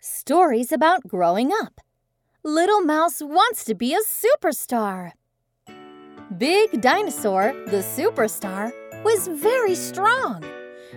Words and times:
Stories 0.00 0.70
about 0.70 1.08
growing 1.08 1.50
up. 1.52 1.80
Little 2.44 2.82
Mouse 2.82 3.20
wants 3.20 3.64
to 3.64 3.74
be 3.74 3.94
a 3.94 3.98
superstar. 3.98 5.10
Big 6.38 6.80
Dinosaur, 6.80 7.52
the 7.66 7.78
superstar, 7.78 8.70
was 9.02 9.26
very 9.26 9.74
strong. 9.74 10.44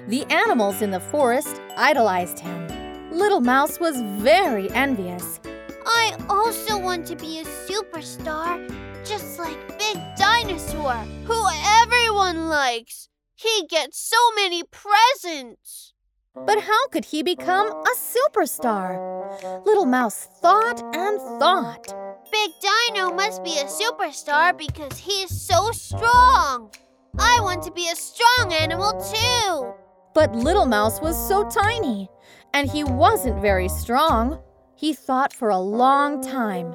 The 0.07 0.23
animals 0.25 0.83
in 0.83 0.91
the 0.91 0.99
forest 0.99 1.59
idolized 1.75 2.37
him. 2.41 2.67
Little 3.09 3.41
Mouse 3.41 3.79
was 3.79 3.99
very 4.21 4.69
envious. 4.69 5.39
I 5.83 6.15
also 6.29 6.77
want 6.77 7.07
to 7.07 7.15
be 7.15 7.39
a 7.39 7.43
superstar, 7.43 8.69
just 9.03 9.39
like 9.39 9.79
Big 9.79 9.97
Dinosaur, 10.15 10.93
who 11.25 11.43
everyone 11.81 12.49
likes. 12.49 13.09
He 13.33 13.65
gets 13.67 13.97
so 13.97 14.17
many 14.35 14.61
presents. 14.63 15.95
But 16.33 16.61
how 16.61 16.87
could 16.87 17.03
he 17.05 17.23
become 17.23 17.67
a 17.67 17.95
superstar? 17.97 19.65
Little 19.65 19.85
Mouse 19.85 20.29
thought 20.41 20.81
and 20.95 21.19
thought. 21.39 21.93
Big 22.31 22.51
Dino 22.61 23.11
must 23.11 23.43
be 23.43 23.57
a 23.59 23.65
superstar 23.65 24.57
because 24.57 24.97
he's 24.97 25.29
so 25.29 25.71
strong. 25.71 26.71
I 27.19 27.39
want 27.41 27.63
to 27.63 27.71
be 27.71 27.89
a 27.89 27.95
strong 27.95 28.53
animal 28.53 28.93
too. 29.13 29.73
But 30.13 30.33
Little 30.33 30.65
Mouse 30.65 31.01
was 31.01 31.17
so 31.27 31.49
tiny, 31.49 32.09
and 32.53 32.69
he 32.69 32.85
wasn't 32.85 33.41
very 33.41 33.67
strong. 33.67 34.39
He 34.75 34.93
thought 34.93 35.33
for 35.33 35.49
a 35.49 35.59
long 35.59 36.21
time. 36.21 36.73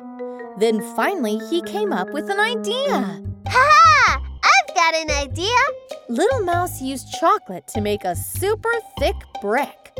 Then 0.58 0.82
finally 0.94 1.38
he 1.48 1.62
came 1.62 1.94
up 1.94 2.10
with 2.12 2.28
an 2.28 2.40
idea. 2.40 3.22
Ha 3.48 3.95
got 4.86 4.94
an 4.94 5.10
idea. 5.10 5.56
Little 6.08 6.42
Mouse 6.42 6.80
used 6.80 7.12
chocolate 7.18 7.66
to 7.68 7.80
make 7.80 8.04
a 8.04 8.14
super 8.14 8.70
thick 9.00 9.16
brick. 9.40 9.98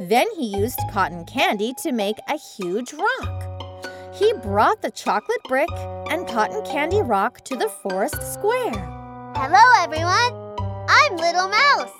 Then 0.00 0.28
he 0.36 0.56
used 0.56 0.78
cotton 0.92 1.24
candy 1.24 1.74
to 1.82 1.90
make 1.90 2.18
a 2.28 2.36
huge 2.36 2.92
rock. 2.92 3.84
He 4.14 4.32
brought 4.34 4.80
the 4.80 4.92
chocolate 4.92 5.42
brick 5.48 5.70
and 6.10 6.28
cotton 6.28 6.64
candy 6.64 7.02
rock 7.02 7.40
to 7.46 7.56
the 7.56 7.68
forest 7.82 8.32
square. 8.32 8.72
Hello, 9.34 9.82
everyone. 9.82 10.56
I'm 10.88 11.16
Little 11.16 11.48
Mouse. 11.48 11.92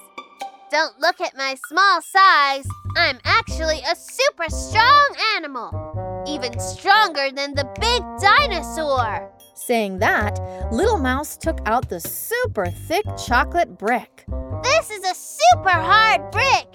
Don't 0.70 1.00
look 1.00 1.20
at 1.20 1.36
my 1.36 1.56
small 1.66 2.02
size. 2.02 2.68
I'm 2.96 3.18
actually 3.24 3.80
a 3.80 3.96
super 3.96 4.48
strong 4.48 5.16
animal, 5.34 6.24
even 6.28 6.56
stronger 6.60 7.30
than 7.34 7.54
the 7.54 7.68
big 7.80 8.02
dinosaur. 8.20 9.32
Saying 9.54 9.98
that, 9.98 10.40
Little 10.72 10.98
Mouse 10.98 11.36
took 11.36 11.58
out 11.66 11.88
the 11.88 12.00
super 12.00 12.66
thick 12.66 13.04
chocolate 13.26 13.78
brick. 13.78 14.24
This 14.62 14.90
is 14.90 15.04
a 15.04 15.14
super 15.14 15.70
hard 15.70 16.30
brick. 16.30 16.66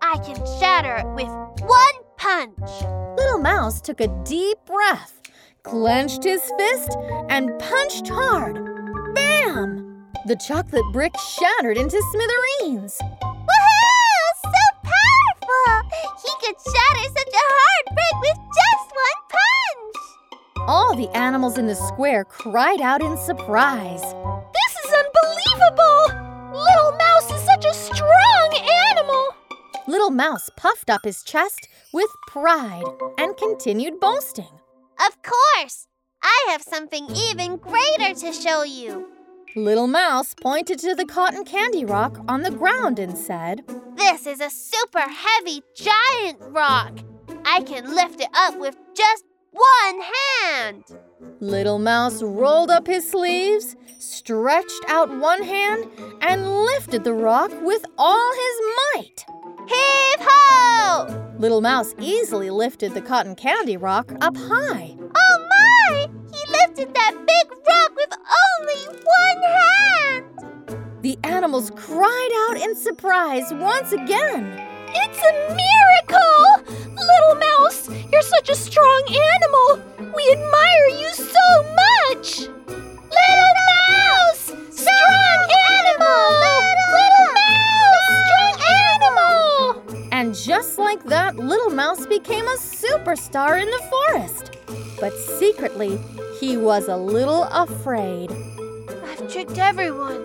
I 0.00 0.16
can 0.24 0.36
shatter 0.58 0.96
it 0.96 1.06
with 1.14 1.28
one 1.60 1.94
punch. 2.16 3.18
Little 3.18 3.38
Mouse 3.38 3.82
took 3.82 4.00
a 4.00 4.08
deep 4.24 4.56
breath, 4.64 5.20
clenched 5.62 6.24
his 6.24 6.42
fist, 6.58 6.96
and 7.28 7.50
punched 7.58 8.08
hard. 8.08 8.54
Bam! 9.14 10.06
The 10.26 10.36
chocolate 10.36 10.90
brick 10.92 11.12
shattered 11.18 11.76
into 11.76 12.02
smithereens. 12.12 12.98
Woohoo! 13.22 14.22
So 14.42 14.62
powerful! 14.82 15.90
He 16.22 16.46
could 16.46 16.56
shatter 16.64 16.81
All 20.92 20.98
the 20.98 21.16
animals 21.16 21.56
in 21.56 21.66
the 21.66 21.74
square 21.74 22.22
cried 22.22 22.82
out 22.82 23.00
in 23.00 23.16
surprise. 23.16 24.02
This 24.02 24.84
is 24.84 24.92
unbelievable! 24.92 26.52
Little 26.52 26.92
Mouse 26.98 27.32
is 27.32 27.40
such 27.46 27.64
a 27.64 27.72
strong 27.72 28.54
animal. 28.90 29.24
Little 29.88 30.10
Mouse 30.10 30.50
puffed 30.54 30.90
up 30.90 31.02
his 31.02 31.22
chest 31.22 31.66
with 31.94 32.10
pride 32.26 32.84
and 33.16 33.34
continued 33.38 34.00
boasting. 34.00 34.60
Of 35.06 35.16
course! 35.22 35.88
I 36.22 36.48
have 36.50 36.60
something 36.60 37.08
even 37.16 37.56
greater 37.56 38.12
to 38.12 38.30
show 38.30 38.62
you. 38.62 39.08
Little 39.56 39.86
Mouse 39.86 40.34
pointed 40.34 40.78
to 40.80 40.94
the 40.94 41.06
cotton 41.06 41.46
candy 41.46 41.86
rock 41.86 42.18
on 42.28 42.42
the 42.42 42.50
ground 42.50 42.98
and 42.98 43.16
said, 43.16 43.62
This 43.96 44.26
is 44.26 44.42
a 44.42 44.50
super 44.50 45.00
heavy 45.00 45.62
giant 45.74 46.38
rock. 46.40 46.98
I 47.46 47.62
can 47.62 47.94
lift 47.94 48.20
it 48.20 48.28
up 48.34 48.58
with 48.58 48.76
just 48.94 49.24
one 49.52 50.00
hand. 50.00 50.84
Little 51.40 51.78
Mouse 51.78 52.22
rolled 52.22 52.70
up 52.70 52.86
his 52.86 53.08
sleeves, 53.08 53.76
stretched 53.98 54.84
out 54.88 55.10
one 55.18 55.42
hand, 55.42 55.86
and 56.20 56.64
lifted 56.64 57.04
the 57.04 57.14
rock 57.14 57.52
with 57.62 57.84
all 57.98 58.32
his 58.32 58.60
might. 58.94 59.24
Heave 59.68 60.26
ho! 60.28 61.34
Little 61.38 61.60
Mouse 61.60 61.94
easily 62.00 62.50
lifted 62.50 62.94
the 62.94 63.00
cotton 63.00 63.34
candy 63.34 63.76
rock 63.76 64.12
up 64.20 64.36
high. 64.36 64.96
Oh 64.98 65.48
my! 65.48 66.08
He 66.32 66.52
lifted 66.52 66.94
that 66.94 67.14
big 67.14 67.50
rock 67.68 67.92
with 67.96 68.12
only 68.58 68.86
one 69.04 69.42
hand. 69.42 71.02
The 71.02 71.18
animals 71.24 71.70
cried 71.76 72.48
out 72.48 72.56
in 72.60 72.74
surprise 72.76 73.52
once 73.52 73.92
again. 73.92 74.60
It's 74.94 75.18
a 75.18 75.32
miracle! 75.54 76.76
Little 76.90 77.34
Mouse, 77.36 77.51
you're 78.12 78.22
such 78.22 78.50
a 78.50 78.54
strong 78.54 79.02
animal. 79.08 80.12
We 80.14 80.32
admire 80.32 80.88
you 80.98 81.08
so 81.14 81.62
much. 81.82 82.40
Little 82.40 83.54
Mouse! 83.88 84.44
Strong 84.70 85.48
animal! 85.70 86.22
Little 86.96 87.28
Mouse! 87.38 88.08
Strong 88.24 88.54
animal! 88.94 90.08
And 90.12 90.34
just 90.34 90.78
like 90.78 91.04
that, 91.04 91.36
Little 91.36 91.70
Mouse 91.70 92.06
became 92.06 92.46
a 92.46 92.56
superstar 92.56 93.60
in 93.60 93.70
the 93.70 93.82
forest. 93.90 94.56
But 95.00 95.12
secretly, 95.16 95.98
he 96.40 96.56
was 96.56 96.88
a 96.88 96.96
little 96.96 97.44
afraid. 97.44 98.30
I've 99.04 99.32
tricked 99.32 99.58
everyone. 99.58 100.24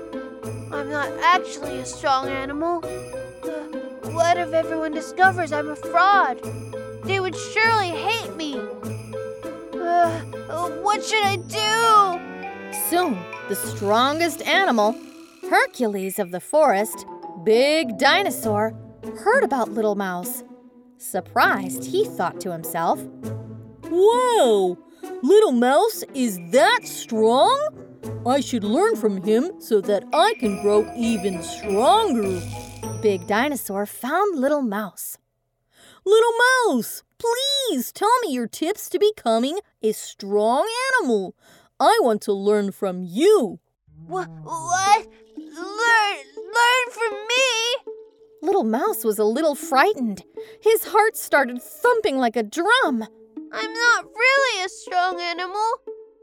I'm 0.71 0.89
not 0.89 1.11
actually 1.21 1.79
a 1.79 1.85
strong 1.85 2.27
animal. 2.27 2.83
Uh, 2.85 4.09
what 4.11 4.37
if 4.37 4.53
everyone 4.53 4.91
discovers 4.91 5.51
I'm 5.51 5.69
a 5.69 5.75
fraud? 5.75 6.41
They 7.07 7.21
would 7.21 7.37
surely 7.37 7.91
hate 7.91 8.35
me. 8.35 8.55
Uh, 9.73 10.19
what 10.81 11.03
should 11.05 11.23
I 11.23 11.37
do? 11.37 12.77
Soon, 12.89 13.17
the 13.47 13.55
strongest 13.55 14.41
animal, 14.41 14.93
Hercules 15.49 16.19
of 16.19 16.31
the 16.31 16.41
forest, 16.41 17.05
Big 17.45 17.97
Dinosaur, 17.97 18.73
heard 19.19 19.43
about 19.45 19.71
Little 19.71 19.95
Mouse. 19.95 20.43
Surprised, 20.97 21.85
he 21.85 22.03
thought 22.03 22.41
to 22.41 22.51
himself, 22.51 22.99
Whoa! 23.89 24.77
Little 25.23 25.53
Mouse 25.53 26.03
is 26.13 26.37
that 26.51 26.81
strong? 26.83 27.55
I 28.25 28.41
should 28.41 28.65
learn 28.65 28.97
from 28.97 29.23
him 29.23 29.61
so 29.61 29.79
that 29.79 30.03
I 30.11 30.33
can 30.39 30.61
grow 30.61 30.91
even 30.97 31.41
stronger. 31.41 32.41
Big 33.01 33.25
Dinosaur 33.27 33.85
found 33.85 34.37
Little 34.37 34.61
Mouse. 34.61 35.17
Little 36.07 36.31
Mouse, 36.69 37.03
please 37.17 37.91
tell 37.91 38.17
me 38.21 38.31
your 38.31 38.47
tips 38.47 38.87
to 38.91 38.97
becoming 38.97 39.59
a 39.83 39.91
strong 39.91 40.65
animal. 40.93 41.35
I 41.81 41.99
want 42.01 42.21
to 42.21 42.31
learn 42.31 42.71
from 42.71 43.03
you. 43.03 43.59
What? 44.05 44.29
What? 44.29 45.05
Learn, 45.35 46.17
learn 46.37 46.87
from 46.91 47.11
me? 47.11 47.91
Little 48.41 48.63
Mouse 48.63 49.03
was 49.03 49.19
a 49.19 49.25
little 49.25 49.53
frightened. 49.53 50.23
His 50.61 50.85
heart 50.85 51.17
started 51.17 51.61
thumping 51.61 52.17
like 52.17 52.37
a 52.37 52.43
drum. 52.43 53.03
I'm 53.51 53.73
not 53.73 54.05
really 54.05 54.63
a 54.63 54.69
strong 54.69 55.19
animal. 55.19 55.71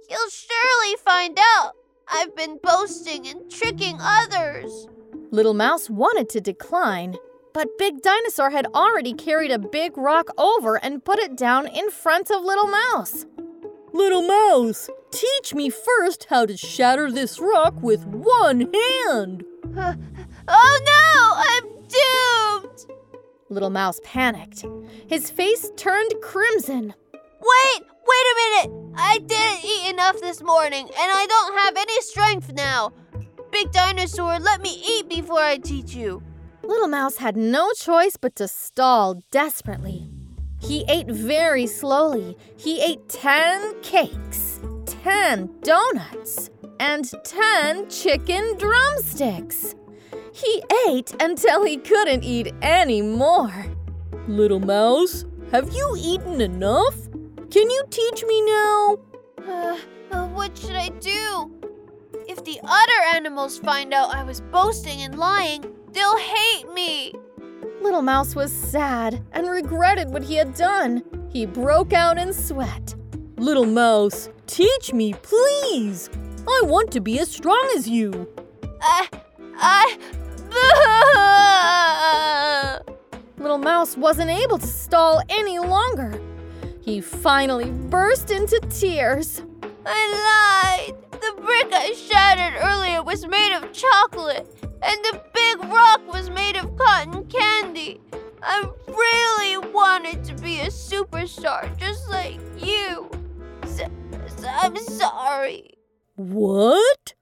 You'll 0.08 0.30
surely 0.30 0.96
find 1.04 1.38
out. 1.58 1.72
I've 2.08 2.34
been 2.34 2.58
boasting 2.62 3.26
and 3.26 3.50
tricking 3.50 3.98
others. 4.00 4.88
Little 5.30 5.52
Mouse 5.52 5.90
wanted 5.90 6.30
to 6.30 6.40
decline, 6.40 7.18
but 7.54 7.78
Big 7.78 8.02
Dinosaur 8.02 8.50
had 8.50 8.66
already 8.74 9.14
carried 9.14 9.52
a 9.52 9.58
big 9.58 9.96
rock 9.96 10.28
over 10.36 10.76
and 10.76 11.04
put 11.04 11.20
it 11.20 11.36
down 11.36 11.68
in 11.68 11.88
front 11.88 12.30
of 12.30 12.42
Little 12.42 12.66
Mouse. 12.66 13.24
Little 13.92 14.22
Mouse, 14.22 14.90
teach 15.12 15.54
me 15.54 15.70
first 15.70 16.26
how 16.28 16.46
to 16.46 16.56
shatter 16.56 17.12
this 17.12 17.38
rock 17.38 17.80
with 17.80 18.04
one 18.06 18.72
hand. 18.72 19.44
Uh, 19.78 19.94
oh 20.48 20.80
no! 20.84 21.34
I'm 21.36 22.68
doomed! 22.68 22.86
Little 23.48 23.70
Mouse 23.70 24.00
panicked. 24.02 24.64
His 25.06 25.30
face 25.30 25.70
turned 25.76 26.12
crimson. 26.20 26.92
Wait, 27.12 27.82
wait 27.82 28.26
a 28.32 28.66
minute! 28.66 28.94
I 28.96 29.18
didn't 29.18 29.64
eat 29.64 29.90
enough 29.90 30.20
this 30.20 30.42
morning, 30.42 30.86
and 30.86 30.92
I 30.96 31.26
don't 31.28 31.58
have 31.58 31.76
any 31.76 32.00
strength 32.00 32.52
now. 32.52 32.92
Big 33.52 33.70
dinosaur, 33.70 34.40
let 34.40 34.60
me 34.60 34.82
eat 34.84 35.08
before 35.08 35.38
I 35.38 35.58
teach 35.58 35.94
you. 35.94 36.20
Little 36.66 36.88
Mouse 36.88 37.18
had 37.18 37.36
no 37.36 37.72
choice 37.72 38.16
but 38.16 38.34
to 38.36 38.48
stall 38.48 39.22
desperately. 39.30 40.08
He 40.58 40.86
ate 40.88 41.08
very 41.08 41.66
slowly. 41.66 42.38
He 42.56 42.80
ate 42.80 43.06
10 43.10 43.82
cakes, 43.82 44.60
10 44.86 45.50
donuts, 45.62 46.48
and 46.80 47.12
10 47.22 47.90
chicken 47.90 48.56
drumsticks. 48.56 49.74
He 50.32 50.62
ate 50.88 51.14
until 51.20 51.64
he 51.64 51.76
couldn't 51.76 52.24
eat 52.24 52.54
any 52.62 53.02
more. 53.02 53.66
Little 54.26 54.60
Mouse, 54.60 55.26
have 55.52 55.70
you 55.74 55.94
eaten 55.98 56.40
enough? 56.40 56.96
Can 57.50 57.68
you 57.70 57.84
teach 57.90 58.24
me 58.24 58.40
now? 58.42 58.98
Uh, 59.46 59.78
uh, 60.12 60.28
what 60.28 60.56
should 60.56 60.76
I 60.76 60.88
do? 60.88 61.52
If 62.26 62.42
the 62.44 62.58
other 62.62 63.16
animals 63.16 63.58
find 63.58 63.92
out 63.92 64.14
I 64.14 64.24
was 64.24 64.40
boasting 64.40 65.02
and 65.02 65.18
lying, 65.18 65.62
they'll 65.94 66.18
hate 66.18 66.72
me. 66.74 67.14
Little 67.80 68.02
Mouse 68.02 68.34
was 68.34 68.52
sad 68.52 69.24
and 69.32 69.48
regretted 69.48 70.10
what 70.10 70.22
he 70.22 70.34
had 70.34 70.54
done. 70.54 71.02
He 71.30 71.46
broke 71.46 71.92
out 71.92 72.18
in 72.18 72.32
sweat. 72.32 72.94
Little 73.36 73.66
Mouse, 73.66 74.28
teach 74.46 74.92
me, 74.92 75.14
please. 75.14 76.10
I 76.46 76.62
want 76.64 76.90
to 76.92 77.00
be 77.00 77.18
as 77.18 77.30
strong 77.30 77.72
as 77.76 77.88
you. 77.88 78.28
I. 78.80 79.08
Uh, 79.12 79.18
I. 79.56 79.98
Uh, 82.78 82.92
Little 83.38 83.58
Mouse 83.58 83.96
wasn't 83.96 84.30
able 84.30 84.58
to 84.58 84.66
stall 84.66 85.22
any 85.28 85.58
longer. 85.58 86.20
He 86.80 87.00
finally 87.00 87.70
burst 87.70 88.30
into 88.30 88.60
tears. 88.70 89.42
I 89.86 90.88
lied. 90.88 90.94
The 91.12 91.40
brick 91.40 91.72
I 91.72 91.92
shattered 91.92 92.60
earlier 92.62 93.02
was 93.02 93.26
made 93.26 93.54
of 93.56 93.72
chocolate, 93.72 94.46
and 94.82 95.04
the 95.04 95.22
rock 95.74 96.00
was 96.12 96.30
made 96.30 96.56
of 96.56 96.76
cotton 96.76 97.26
candy. 97.26 98.00
I 98.42 98.68
really 98.86 99.72
wanted 99.72 100.22
to 100.24 100.34
be 100.36 100.60
a 100.60 100.66
superstar 100.66 101.76
just 101.76 102.08
like 102.08 102.40
you. 102.56 103.10
So, 103.66 103.90
so 104.36 104.48
I'm 104.48 104.76
sorry. 104.76 105.70
What? 106.16 107.14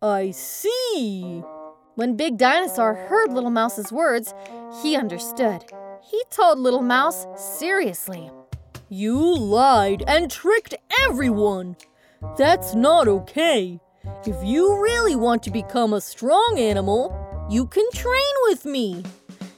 I 0.00 0.30
see. 0.30 1.42
When 1.96 2.16
Big 2.16 2.38
Dinosaur 2.38 2.94
heard 2.94 3.32
Little 3.32 3.50
Mouse's 3.50 3.90
words, 3.90 4.32
he 4.82 4.96
understood. 4.96 5.64
He 6.02 6.22
told 6.30 6.58
Little 6.58 6.82
Mouse 6.82 7.26
seriously. 7.36 8.30
You 8.88 9.36
lied 9.36 10.04
and 10.06 10.30
tricked 10.30 10.74
everyone. 11.06 11.76
That's 12.38 12.74
not 12.74 13.08
okay. 13.08 13.80
If 14.26 14.36
you 14.44 14.80
really 14.80 15.16
want 15.16 15.42
to 15.42 15.50
become 15.50 15.92
a 15.92 16.00
strong 16.00 16.56
animal, 16.58 17.19
you 17.50 17.66
can 17.66 17.84
train 17.92 18.34
with 18.44 18.64
me. 18.64 19.02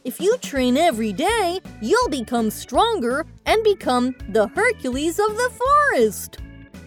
If 0.02 0.18
you 0.18 0.38
train 0.38 0.78
every 0.78 1.12
day, 1.12 1.60
you'll 1.82 2.08
become 2.08 2.50
stronger 2.50 3.26
and 3.44 3.62
become 3.62 4.16
the 4.30 4.48
Hercules 4.48 5.18
of 5.18 5.36
the 5.36 5.52
forest. 5.60 6.38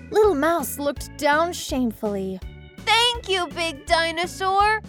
Little 0.10 0.34
Mouse 0.34 0.80
looked 0.80 1.16
down 1.18 1.54
shamefully. 1.54 2.40
Thank 2.80 3.30
you, 3.30 3.48
Big 3.50 3.86
Dinosaur. 3.86 4.82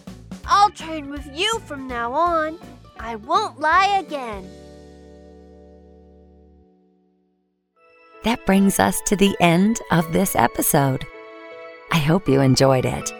I'll 0.47 0.71
train 0.71 1.11
with 1.11 1.29
you 1.35 1.59
from 1.67 1.87
now 1.87 2.13
on. 2.15 2.59
I 2.99 3.17
won't 3.17 3.61
lie 3.61 3.99
again. 3.99 4.49
That 8.25 8.45
brings 8.47 8.81
us 8.81 9.03
to 9.03 9.17
the 9.17 9.37
end 9.39 9.81
of 9.93 10.13
this 10.13 10.35
episode. 10.35 11.07
I 11.93 11.99
hope 11.99 12.27
you 12.27 12.41
enjoyed 12.41 12.87
it. 12.87 13.13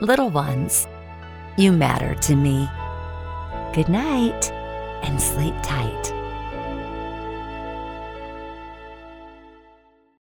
Little 0.00 0.30
ones, 0.30 0.86
you 1.56 1.72
matter 1.72 2.14
to 2.14 2.36
me. 2.36 2.68
Good 3.74 3.88
night 3.88 4.50
and 5.02 5.20
sleep 5.20 5.54
tight. 5.62 6.21